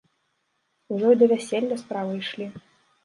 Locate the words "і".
1.15-1.19